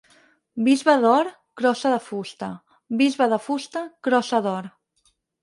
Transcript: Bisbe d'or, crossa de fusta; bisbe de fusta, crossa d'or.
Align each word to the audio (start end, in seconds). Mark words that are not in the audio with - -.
Bisbe 0.67 0.95
d'or, 1.03 1.29
crossa 1.61 1.91
de 1.95 1.99
fusta; 2.05 2.49
bisbe 3.03 3.29
de 3.35 3.41
fusta, 3.49 3.85
crossa 4.09 4.43
d'or. 4.49 4.73